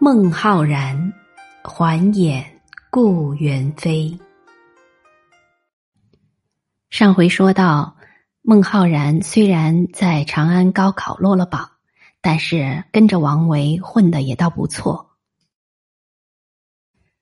[0.00, 1.12] 孟浩然
[1.64, 4.16] 还眼故园飞。
[6.88, 7.96] 上回说到，
[8.40, 11.72] 孟浩然虽然在长安高考落了榜，
[12.20, 15.16] 但是跟着王维混的也倒不错。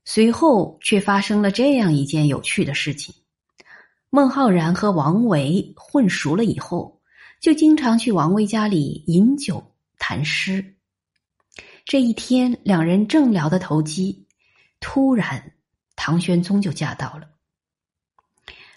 [0.04, 3.14] 随后却发生了这样一件有趣的事情：
[4.10, 7.00] 孟浩然和王维混熟了以后，
[7.40, 10.75] 就经常去王维家里饮酒谈诗。
[11.86, 14.26] 这一天，两人正聊得投机，
[14.80, 15.52] 突然
[15.94, 17.28] 唐玄宗就驾到了。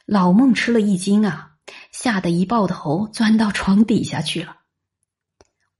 [0.06, 1.56] 老孟吃了一惊啊，
[1.92, 4.58] 吓得一抱头钻到床底下去了。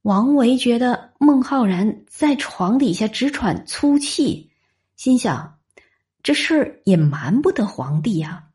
[0.02, 4.50] 王维觉得孟浩然在床底下直喘粗气，
[4.96, 5.60] 心想：
[6.24, 8.46] 这事儿也瞒不得皇帝呀。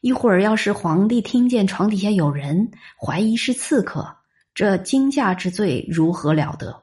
[0.00, 4.16] 一会儿要是皇帝听见床底下有人，怀疑是刺客，
[4.52, 6.82] 这惊驾之罪如何了得？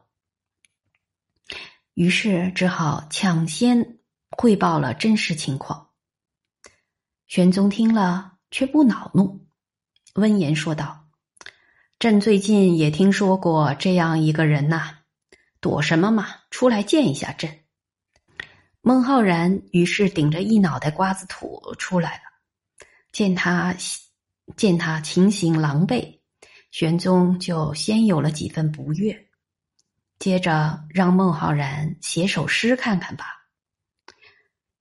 [1.94, 5.90] 于是只好抢先汇报了真实情况。
[7.28, 9.48] 玄宗听了却不恼怒，
[10.16, 11.08] 温言说道
[12.00, 15.00] ：“朕最近也听说过这样一个人呐，
[15.60, 16.28] 躲什么嘛？
[16.50, 17.60] 出来见一下朕。”
[18.82, 23.74] 孟浩然于是顶着一脑袋瓜子土出来了，见他
[24.58, 26.20] 见他情形狼狈，
[26.70, 29.30] 玄宗就先有了几分不悦。
[30.24, 33.26] 接着让孟浩然写首诗看看吧。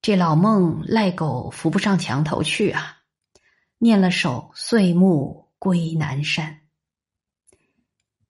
[0.01, 2.99] 这老孟赖狗扶不上墙头去啊！
[3.79, 6.61] 念了首《岁暮归南山》：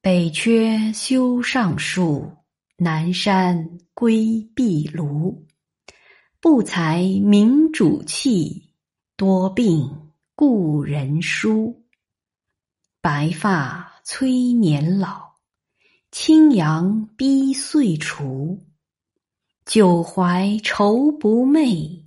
[0.00, 2.38] 北阙修上树，
[2.78, 5.44] 南山归壁庐。
[6.40, 8.72] 不才明主弃，
[9.18, 11.84] 多病故人疏。
[13.02, 15.31] 白发催年老。
[16.12, 18.66] 青阳逼岁除，
[19.64, 22.04] 久怀愁不寐。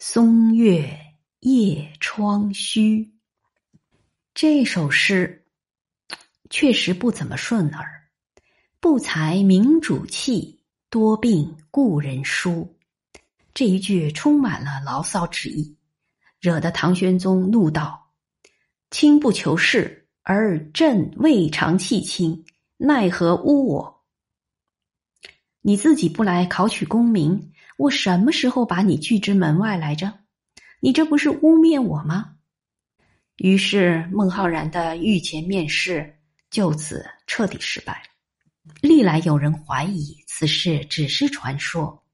[0.00, 0.98] 松月
[1.38, 3.14] 夜窗虚。
[4.34, 5.46] 这首诗
[6.50, 7.86] 确实不怎么顺耳。
[8.80, 12.76] 不才明主弃，多病故人疏。
[13.54, 15.76] 这一句充满了牢骚之意，
[16.40, 18.10] 惹得唐玄宗怒道
[18.90, 22.44] ：“卿不求是，而朕未尝弃卿。”
[22.78, 24.04] 奈何污我？
[25.62, 30.12] 你自己不来考取功名，我什么时候把你拒之门外来着？
[30.80, 32.34] 你这不是污蔑我吗？
[33.36, 36.18] 于是孟浩然的御前面试
[36.50, 38.02] 就此彻底失败。
[38.82, 42.04] 历来有人怀疑此事只是传说，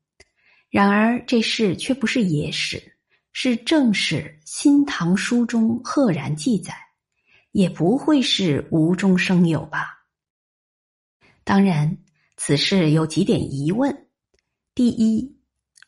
[0.71, 2.81] 然而这事却不是野史，
[3.33, 6.73] 是正史《新唐书》中赫然记载，
[7.51, 10.02] 也不会是无中生有吧？
[11.45, 11.99] 当然，
[12.37, 14.07] 此事有几点疑问：
[14.75, 15.37] 第一，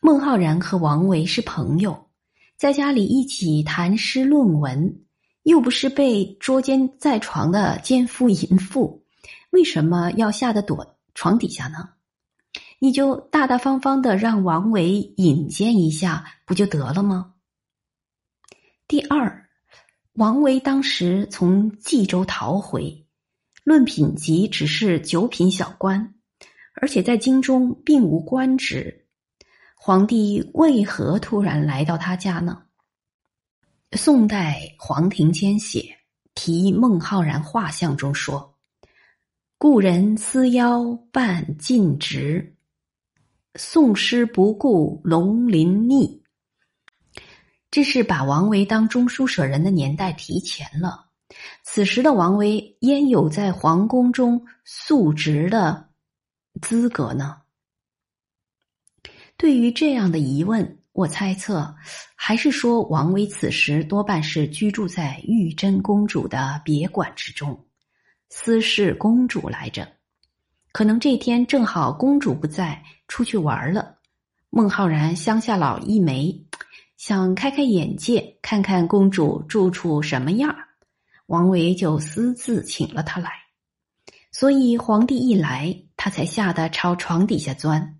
[0.01, 2.09] 孟浩然和王维是朋友，
[2.57, 5.03] 在家里一起谈诗论文，
[5.43, 9.05] 又不是被捉奸在床的奸夫淫妇，
[9.51, 11.89] 为什么要吓得躲床底下呢？
[12.79, 17.33] 你就大大方方的让王维引荐一下，不就得了吗？
[18.87, 19.49] 第二，
[20.13, 23.04] 王维当时从冀州逃回。
[23.65, 26.13] 论品级，只是九品小官，
[26.75, 29.07] 而且在京中并无官职。
[29.75, 32.61] 皇帝为何突然来到他家呢？
[33.93, 35.97] 宋代黄庭坚写
[36.35, 38.55] 题孟浩然画像中说
[39.57, 42.55] ：“故人思腰半尽职，
[43.55, 46.21] 宋诗不顾龙鳞逆。”
[47.71, 51.04] 这是把王维当中书舍人的年代提前了。
[51.63, 55.89] 此时的王维焉有在皇宫中宿职的
[56.61, 57.41] 资格呢？
[59.37, 61.75] 对于这样的疑问，我猜测
[62.15, 67.65] 还是说王维此时多半是居住在玉真公主的别馆之中，
[68.29, 69.87] 私事公主来着。
[70.71, 73.97] 可能这天正好公主不在，出去玩了。
[74.49, 76.45] 孟浩然乡下老一枚，
[76.95, 80.67] 想开开眼界，看看公主住处什么样儿
[81.27, 83.31] 王维就私自请了他来，
[84.31, 87.99] 所以皇帝一来，他才吓得朝床底下钻。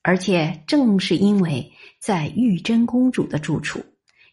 [0.00, 3.84] 而且正是因为在玉真公主的住处，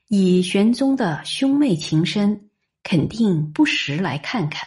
[0.08, 2.50] 以玄宗的兄妹情深，
[2.84, 4.66] 肯定不时来看看。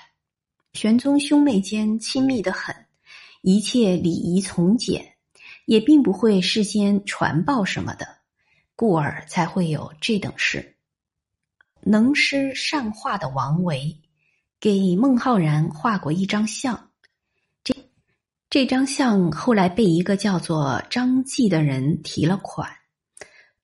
[0.75, 2.77] 玄宗兄妹间亲密的很，
[3.41, 5.15] 一切礼仪从简，
[5.65, 8.19] 也并不会事先传报什么的，
[8.77, 10.77] 故而才会有这等事。
[11.91, 13.99] 能诗善画的王维，
[14.61, 16.91] 给孟浩然画过一张像。
[17.65, 17.75] 这
[18.51, 22.71] 这张像后来被一个叫做张继的人提了款。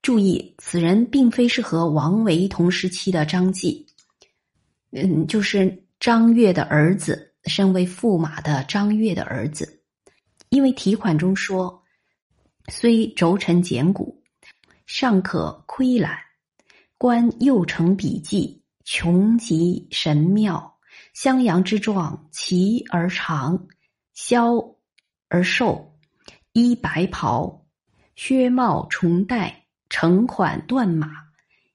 [0.01, 3.87] 注意，此人并非是和王维同时期的张继，
[4.91, 9.83] 嗯，就是张悦的儿子，身为驸马的张悦的儿子。
[10.49, 11.83] 因为题款中说
[12.73, 14.23] ：“虽轴承简古，
[14.87, 16.13] 尚可窥览；
[17.05, 20.79] 观右承笔记，穷极神妙。
[21.13, 23.67] 襄阳之状，奇而长，
[24.15, 24.75] 削。”
[25.29, 25.99] 而瘦，
[26.55, 27.67] 衣白袍，
[28.17, 31.11] 靴帽重戴，乘款断马，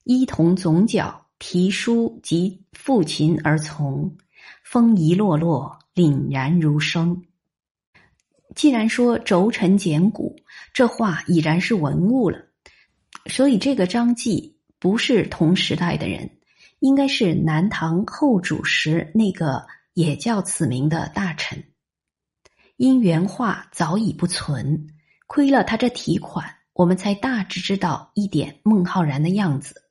[0.04, 4.18] 衣同总角，提书及复琴而从，
[4.64, 7.22] 风仪落落，凛然如生。
[8.56, 10.36] 既然说轴承简古，
[10.74, 12.40] 这话已然是文物了，
[13.28, 16.38] 所以这个张继不是同时代的人，
[16.80, 21.66] 应该是南唐后主时那个也叫此名的大臣。
[22.78, 24.88] 因原画早已不存，
[25.28, 29.84] 亏了他这题款，我们才大致知道一点孟浩然的样子。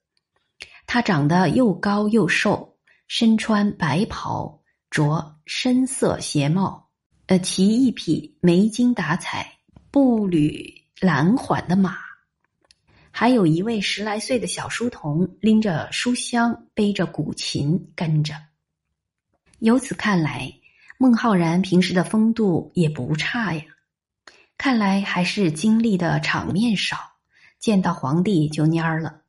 [0.86, 6.88] 他长得又高又瘦，身穿白袍，着深色鞋帽，
[7.26, 9.58] 呃，骑一匹没精打采、
[9.90, 12.07] 步履懒缓的马。
[13.20, 18.32] 还有一位十来岁的小书童，拎着书箱，背着古琴跟着。
[19.58, 20.52] 由此看来。
[20.98, 23.64] 孟浩然平时的风度也不差呀，
[24.56, 26.96] 看来还是经历的场面少，
[27.58, 29.22] 见到皇帝就蔫儿了。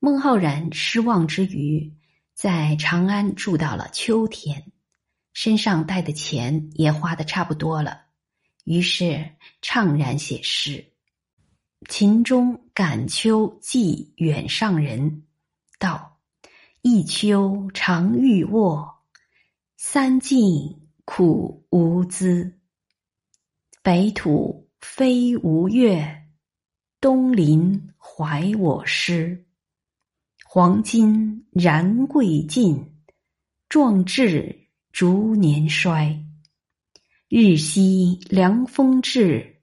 [0.00, 1.94] 孟浩然失望之余，
[2.34, 4.72] 在长安住到了秋天，
[5.32, 8.00] 身上带的钱也花的差不多了，
[8.64, 9.30] 于是
[9.62, 10.89] 怅然写诗
[11.88, 15.24] ：“秦中感秋寄远上人，
[15.78, 16.18] 道
[16.82, 18.96] 一秋常欲卧。”
[19.82, 22.58] 三晋苦无资，
[23.82, 26.26] 北土非吴越，
[27.00, 29.46] 东临怀我师。
[30.44, 32.92] 黄金然贵尽，
[33.70, 36.26] 壮志逐年衰。
[37.28, 39.62] 日夕凉风至，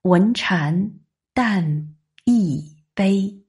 [0.00, 0.97] 闻蝉
[1.40, 1.94] 但
[2.24, 3.44] 亦悲。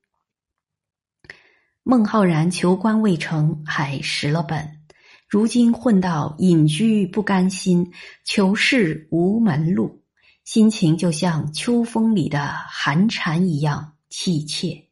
[1.81, 4.83] 孟浩然求官未成，还蚀了本。
[5.27, 7.91] 如今混到隐居不甘心，
[8.24, 10.03] 求仕无门路，
[10.44, 14.86] 心情就像秋风里的寒蝉一样凄切。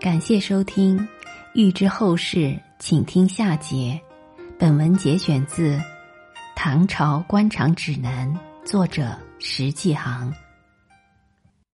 [0.00, 1.08] 感谢收听，
[1.54, 4.00] 欲知后事，请听下节。
[4.58, 5.76] 本文节选自
[6.56, 8.28] 《唐朝官场指南》，
[8.66, 10.34] 作者石继航。